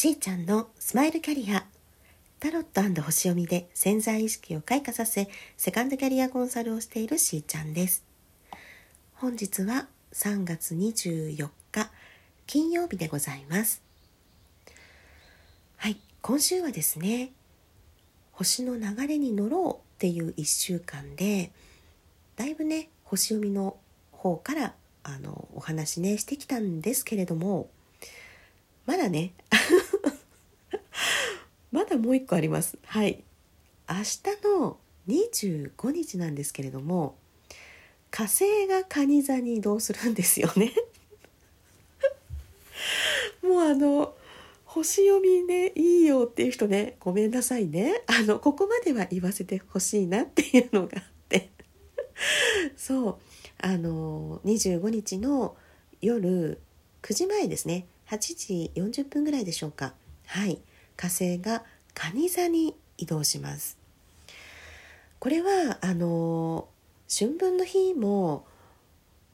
[0.00, 1.66] しーちゃんのスマイルキャリア
[2.38, 8.04] タロット星読みで潜在意識を開花させセカンドキャリアコンサルをしているしーちゃんです。
[9.14, 11.90] 本日は3月24日
[12.46, 13.82] 金曜日でございます。
[15.78, 17.32] はい今週はですね
[18.30, 21.50] 星の流れに乗ろうっていう1週間で
[22.36, 23.76] だいぶね星読みの
[24.12, 27.68] 方からあのお話ねしてきたんですけれども
[28.86, 29.32] まだね
[31.98, 32.78] もう一個あります。
[32.84, 33.22] はい。
[33.88, 37.16] 明日の25日なんですけれども
[38.10, 40.72] 火星が蟹座に移動するんですよね。
[43.42, 44.14] もうあの
[44.64, 48.02] 星読みねいいよっていう人ねごめんなさいね。
[48.06, 51.50] あのここまでは言わせてほしいなっていうのがあって。
[52.76, 53.16] そう。
[53.60, 55.56] あの25日の
[56.00, 56.60] 夜
[57.02, 57.86] 9時前ですね。
[58.08, 59.94] 8時40分ぐらいでしょうか。
[60.26, 60.60] はい。
[60.96, 61.64] 火星が
[61.98, 63.78] 蟹座に移動します
[65.18, 66.68] これはあの
[67.08, 68.46] 春分の日も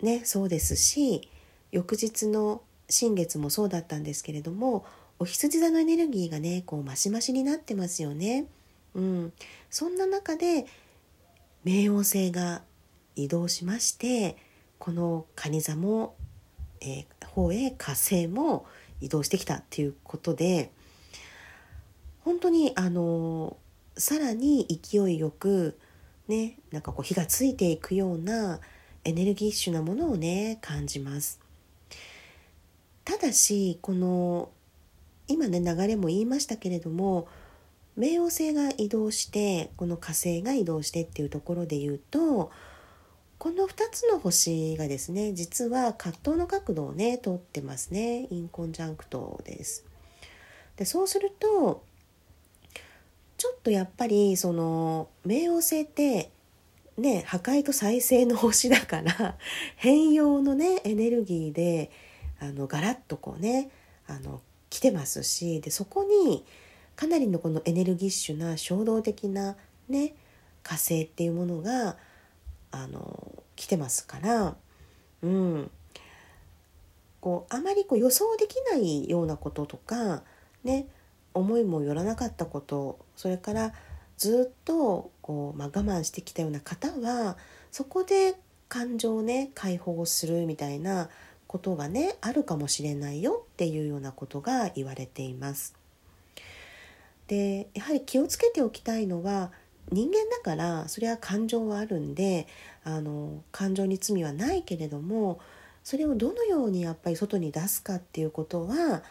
[0.00, 1.28] ねそうですし
[1.72, 4.84] 翌日の新月もそうだったんですけれども
[5.18, 8.46] お羊座のエネルギーがねこうマシマシになってますよね。
[8.94, 9.32] うん、
[9.70, 10.66] そんな中で
[11.64, 12.62] 冥王星が
[13.16, 14.36] 移動しまして
[14.78, 16.14] この蟹座も
[16.84, 18.66] えー、方へ火星も
[19.00, 20.70] 移動してきたっていうことで
[22.24, 23.56] 本当にあの
[23.96, 25.78] さらに勢いよく
[26.26, 28.60] ねなんかこう火がついていくような
[29.04, 31.40] エネルギッシュなものをね感じます。
[33.04, 34.50] ただしこの
[35.28, 37.28] 今ね流れも言いましたけれども
[37.98, 42.50] 冥王星が移動してこの火星が移動してっていうところで言うと
[43.38, 49.84] この2つの星がですね実は葛藤の角度をね通ってますねインコンジャンクトです。
[50.76, 51.84] でそうすると
[53.64, 56.30] とやっぱりその冥王星って
[56.98, 59.36] ね破壊と再生の星だから
[59.76, 61.90] 変容のねエネルギーで
[62.38, 63.70] あのガラッとこうね
[64.06, 66.44] あの来てますしでそこに
[66.94, 69.56] かなりのこのエネルギッシュな衝動的な
[69.88, 70.14] ね
[70.62, 71.96] 火星っていうものが
[72.70, 74.56] あの来てますから
[75.22, 75.70] うん。
[77.20, 80.22] こうあまりこう予想できないようなこととか
[80.62, 80.86] ね
[81.32, 83.72] 思いもよらなかったことそれから
[84.16, 87.36] ずっとこう、まあ、我慢してきたような方は
[87.70, 88.34] そこで
[88.68, 91.08] 感情をね解放するみたいな
[91.46, 95.74] ことがねあるかもしれないよっていうようなことが言われています。
[97.26, 99.50] でやはり気をつけておきたいのは
[99.90, 102.46] 人間だからそれは感情はあるんで
[102.84, 105.40] あの感情に罪はないけれども
[105.82, 109.02] それをどのようにやっぱり外に出すかっていうことは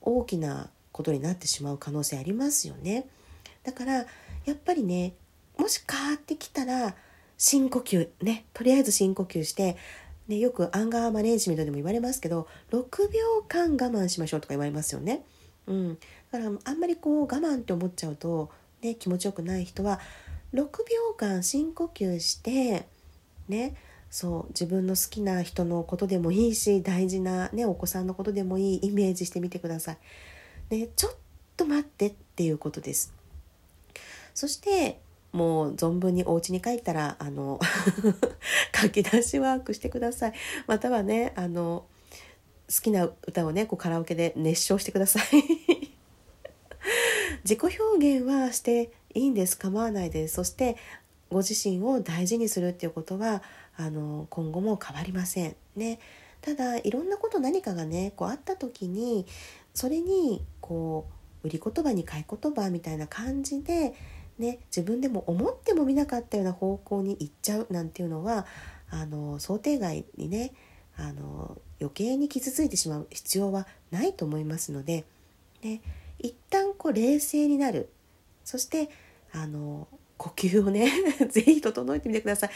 [0.00, 3.06] 大きなことになってしまう可能性ありますよね。
[3.64, 4.04] だからや
[4.52, 5.14] っぱりね
[5.58, 6.94] もし変わってきたら
[7.36, 9.76] 深呼吸ねとりあえず深呼吸して、
[10.26, 15.24] ね、よくアンガーマネージメントでも言われますけど6秒間我慢しましょうとか言われますよね。
[15.66, 15.98] うん、
[16.32, 18.50] だからあんまりこう我慢って思っちゃうと
[18.82, 20.00] ね、気持ちよくない人は
[20.54, 22.86] 6秒間深呼吸して
[23.48, 23.74] ね
[24.10, 29.98] そう自分の好きな人のことでもいいし大事な、ね、お子さんのことでもいいイメージしてみてください。
[30.70, 31.14] ね、ちょっ
[31.56, 33.12] と待ってっていうことです。
[34.38, 35.00] そして
[35.32, 37.58] もう存分にお家に帰ったらあの
[38.72, 40.32] 書き出しワークしてください。
[40.68, 41.86] またはねあの
[42.72, 45.22] 好きな歌をねこうカラオケで熱唱してください。
[47.42, 50.76] 自己表現はしていいんです構わないですそして
[51.30, 53.42] ご自身を大事にするっていうことは
[53.76, 55.98] あの今後も変わりませんね
[56.42, 59.26] ただいろんなこと何かがねこうあった時に
[59.74, 61.08] それにこ
[61.42, 63.94] う売り言葉に買い言葉みたいな感じで
[64.38, 68.46] ね自分でも思ってもみなかったような方向に行っちゃうなんていうのは
[68.90, 70.52] あの想定外にね
[70.96, 75.04] あの余計に傷ついてしまう必要はないと思いますので、
[75.62, 75.80] ね、
[76.18, 77.88] 一旦こう冷静になる。
[78.44, 78.88] そして
[79.32, 79.86] あの
[80.16, 80.90] 呼吸をね
[81.30, 82.50] 是非整えてみてください。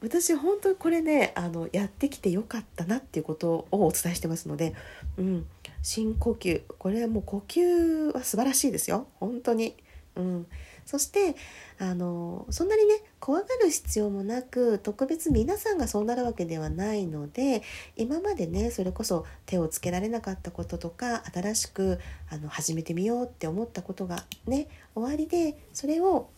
[0.00, 4.74] 私本当にこれねあのやってきてよかったなっていうことをお伝えしてますので、
[5.18, 5.46] うん、
[5.82, 6.62] 深呼吸。
[6.78, 9.06] これはもう呼吸は素晴らしいですよ。
[9.20, 9.76] 本当に、
[10.16, 10.46] うん、
[10.86, 11.36] そして
[11.78, 17.62] あのそんなにね怖がる必要もなく特別皆さんがそうなるわけではないので
[17.96, 21.98] 今までねそれこそ手をつけられなかったこととか新しく
[22.30, 26.28] あの始めてみようって思ったことがね終わりでそれを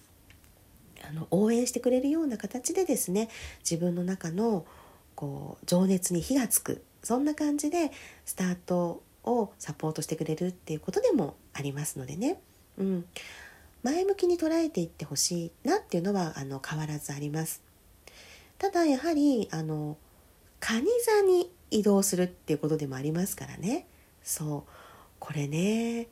[1.09, 3.29] あの応援してくれるような形でですね
[3.61, 4.65] 自分の中の
[5.15, 7.93] こう情熱に火がつくそんな感じで
[8.25, 12.41] スタートをサポートしてくれるっていうことでもありますのでね、
[12.79, 13.05] うん、
[13.85, 17.63] 前向きに捉えていってほしいなっていうのはあの変わらずあります。
[18.59, 19.97] ただやはりあの
[20.59, 23.87] 蟹座に移動するっていうことでもありますからね
[24.23, 24.63] そう
[25.19, 26.07] これね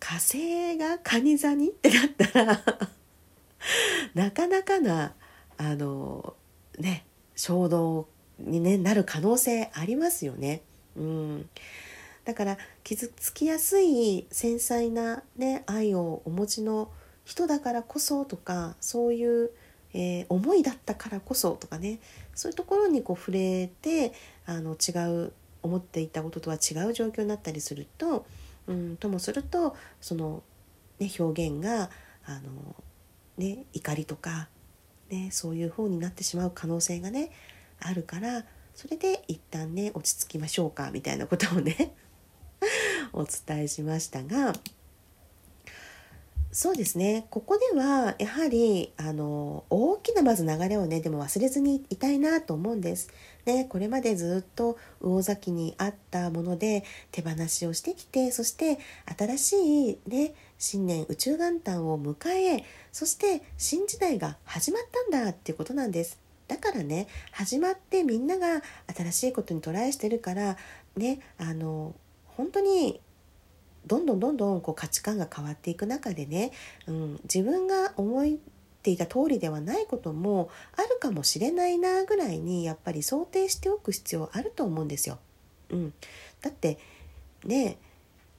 [0.00, 2.60] 火星が蟹座にってなったら
[4.14, 5.14] なかなかな
[5.56, 6.34] あの
[6.78, 7.06] ね
[7.36, 8.08] 衝動
[8.38, 10.62] に、ね、なる可能性ありますよね。
[10.96, 11.48] うん、
[12.24, 16.90] だから傷つきやすい繊細な、ね、愛をお持ちの
[17.24, 19.50] 人だからこそとかそういう、
[19.92, 22.00] えー、思いだったからこそとかね
[22.34, 24.12] そういうところにこう触れて
[24.46, 24.92] あの違
[25.26, 25.32] う
[25.62, 28.26] 思っていたこととは違う状況になったりすると、
[28.66, 30.42] うん、ともするとその、
[30.98, 31.90] ね、表現が
[32.26, 32.76] あの、
[33.38, 34.48] ね、怒りとか、
[35.10, 37.30] ね、そういう方になってしまう可能性がね
[37.80, 38.44] あるから
[38.74, 41.94] それで一旦ね落ち着きましょうかみたいなことをね
[43.14, 44.52] お伝えしましたが
[46.54, 53.10] そうですねここではやはりあの大きなまず流れをねでも忘れずにいたいなと思うんです。
[53.44, 58.78] ね、これまでずっと魚崎にあったもので手放しをしてきてそして
[59.18, 66.20] 新しい、ね、新年宇宙元旦を迎えそして新時代が始まったんだっていうことなんです。
[66.46, 68.62] だからね始まってみんなが
[68.94, 70.56] 新しいことにトライしてるから
[70.96, 71.96] ねあの
[72.36, 73.00] 本当に
[73.86, 76.52] どんどんどんどんこう価値観が変わっていく中でね、
[76.86, 78.26] うん、自分が思っ
[78.82, 85.18] ていた通りではないこともあるかもしれないなぐらいにやっぱり想定しておく必要あると思うんですよ。
[85.70, 85.94] うん、
[86.40, 86.78] だって
[87.44, 87.78] ね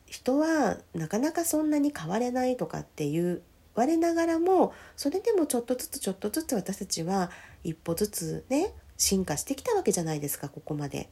[0.05, 3.41] 人はなかなかそんなに変われないとかって言
[3.75, 7.29] われながらもそれでもちょっとずつちょっとずつ私たちは
[7.63, 11.09] 一歩ずつね進化してきたわけじゃないですかここまで。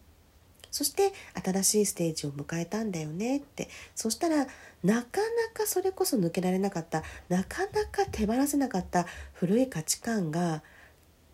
[0.74, 4.48] そして新しいステージを迎えたんだよねってそしたら
[4.84, 10.64] なかなかそれこそ抜けられなかったなかなか手放せなかった古い価値観が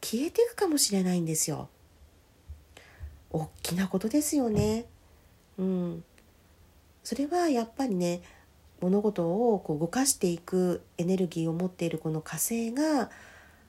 [0.02, 1.70] 消えていくかもしれないんですよ。
[3.32, 4.86] 大きなことですよね。
[5.58, 6.04] うん、
[7.06, 8.22] それはやっぱりね
[8.82, 13.10] 物事をこう動かしていくエネルギーを持っているこの火星が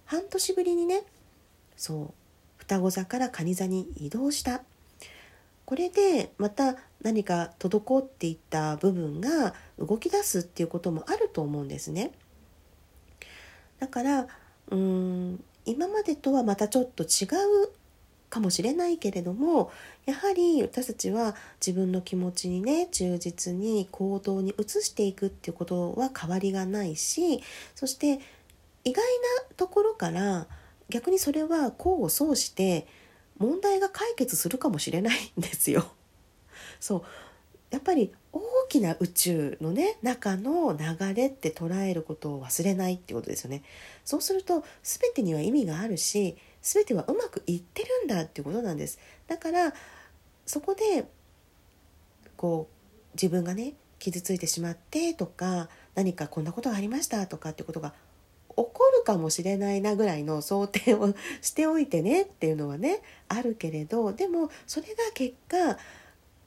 [0.04, 1.04] 半年ぶりにね
[1.76, 2.14] そう
[2.56, 4.62] 双子座から蟹座に移動した
[5.70, 12.10] これでまた何か滞っていった部分が動き出すっていうこともあると思うんですね。
[13.78, 17.30] だからうーん今までとはまたちょっと違
[17.66, 17.70] う
[18.30, 19.70] かもしれないけれども
[20.06, 27.44] やはり私たちは自分の気持ちにね忠実に行動に移していくっていうことは変わりがないし
[27.76, 28.18] そして
[28.82, 29.04] 意外
[29.46, 30.48] なところから
[30.88, 32.88] 逆にそれは功を奏して
[33.40, 35.90] 問題が解決するかもしれないんですよ。
[36.78, 37.02] そう
[37.70, 43.62] やっぱり大きな宇宙のね中の流れって捉えることを忘れないってことですよね。
[44.04, 48.98] そうすると全てには意味があるし全てはうまくいってるんだっていうことなんです。
[49.26, 49.74] だから
[50.46, 51.06] そこで
[52.36, 57.94] こう自分がね傷ついてしまってとか何かこんなことがありましたとかってことが
[58.50, 65.78] 起こるかもしれないなぐらいの想定をしておいてねっていうのはねあるけれどでもそれが結果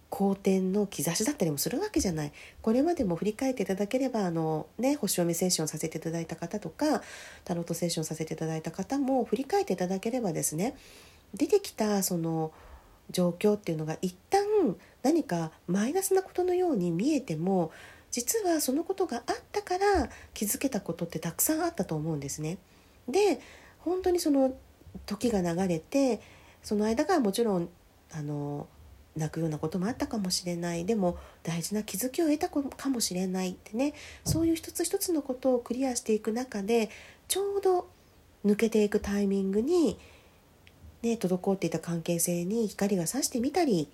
[0.10, 2.32] 好転の兆しだったりもするわけじゃない。
[2.62, 7.02] これまでも振り返っていただければあの、ね、星読みセッションさせていただいた方とか
[7.44, 10.76] タロットセッションさせていただいた方も振り返っていただければですね
[11.34, 12.52] 出てきたその
[13.10, 14.44] 状況っていうのが一旦
[15.02, 17.72] 何かマイナスなことのように見えても
[18.14, 22.60] 実はそのことがあったから気づけたことってたくさんあったと思うんですね。
[23.10, 23.42] で
[23.80, 24.56] 本当にその
[25.08, 26.22] 時が流れて
[26.62, 27.70] その間がもちろん
[28.12, 28.68] あの
[29.18, 36.92] 泣くようなこともあったかもしれないでも大事な気づきを得たかもしれないってねそういう一つ一つのことをクリアしていく中で
[37.28, 37.90] ちょうど
[38.46, 39.98] 抜けていくタイミングに、
[41.02, 43.90] ね、滞っていた関係性に光が差してみたり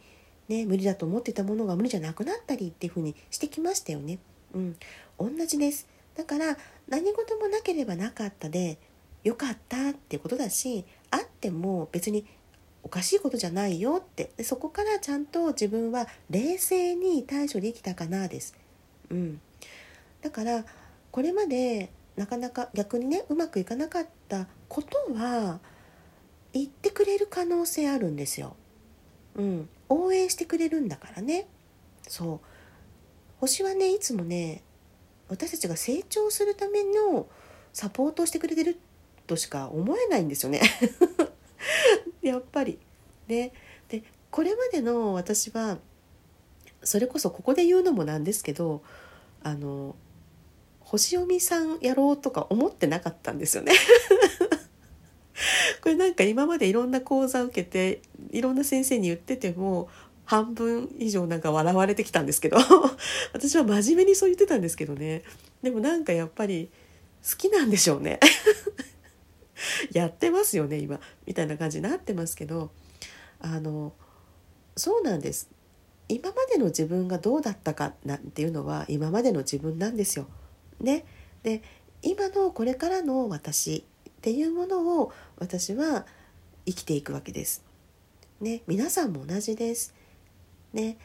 [0.49, 4.19] ね、無理だと思ってたものが無理じゃなくなったりっていうふうにしてきましたよね。
[4.53, 4.75] うん、
[5.17, 5.87] 同じです。
[6.15, 6.57] だから
[6.89, 8.77] 何事もなければなかったで
[9.23, 12.25] よかったってことだしあっても別に
[12.83, 18.55] おかしいことじゃないよってそこからちゃんと自分は冷静に対処できたかなです。
[19.09, 19.41] うん、
[20.21, 20.65] だから
[21.11, 25.59] これまでなかなか逆にねうまくいかなかったことは
[26.53, 28.55] 言ってくれる可能性あるんですよ。
[29.35, 31.47] うん、応援してくれるんだからね。
[32.07, 32.39] そう。
[33.39, 34.63] 星はねいつもね
[35.29, 37.27] 私たちが成長するための
[37.73, 38.79] サポートをしてくれてる
[39.27, 40.61] としか思えないんですよね。
[42.21, 42.79] やっぱり。
[43.27, 43.51] ね。
[43.87, 45.77] でこれまでの私は
[46.83, 48.83] それこそここで言うのもなんですけど
[49.43, 49.95] あの
[50.79, 53.73] 星読みさんやろうとか思ってなかったんですよね。
[55.81, 59.89] これなんか今までいろんな講座を受けていろんな先生に言ってても
[60.25, 62.57] 半分以上なんか笑われてきたんですけど
[63.33, 65.23] 私は真面目にそう言ってたんですけどね。
[65.63, 66.69] でもなんかやっぱり
[67.27, 68.19] 好きなんでしょうね。
[69.91, 72.71] やってますよね今みたいな感じになってますけど
[73.39, 73.93] あの
[74.77, 75.49] そうなんです。
[76.07, 80.27] 今までの自分がどうだったかなんていうのは今までの自分なんですよ。
[80.79, 81.05] ね、
[81.43, 81.61] で
[82.01, 83.85] 今のこれからの私
[84.19, 86.05] っていうものを私は
[86.65, 87.63] 生きていくわけです。
[88.41, 89.95] ね、皆さんも同じです。
[90.73, 90.97] ね、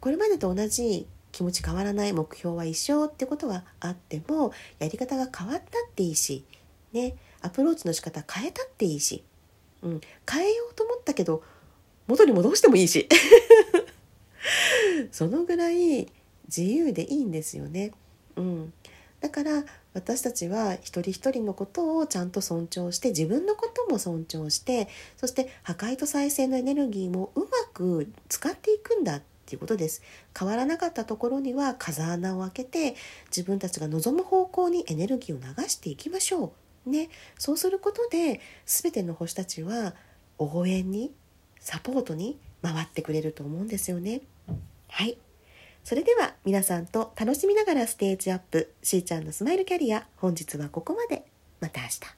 [0.00, 6.44] これまでと同じ気持ち変わらない目標は一緒ってことはあってもやり方が変わったっていいし、
[6.92, 9.24] ね、アプローチの仕方変えたっていいし、
[9.82, 10.00] うん、
[10.30, 11.42] 変えようと思ったけど
[12.06, 13.08] 元に戻してもいいし
[15.10, 16.06] そのぐらい
[16.48, 17.92] 自由でいいんですよね。
[18.36, 18.72] うん、
[19.26, 30.00] だから私たちは一人一人のことをちゃんと尊重して自分のことも尊重してそして破壊と再生のエネルギーもうまく使っていくんだっていうことです。
[30.38, 32.94] 変わらなかったところには風穴を開けて
[33.36, 36.52] 自分たちが望む方向にエネルギーを流していきましょ
[36.86, 36.90] う。
[36.90, 37.08] ね。
[37.36, 39.96] そうすることで全ての星たちは
[40.38, 41.12] 応援に
[41.58, 44.20] サポートに回ってくれると思うんですよね。
[44.86, 45.18] はい。
[45.86, 48.74] それでは皆さんと楽しみながらステージアップ。
[48.82, 50.04] しーちゃんのスマイルキャリア。
[50.16, 51.24] 本日はここまで。
[51.60, 52.15] また明日。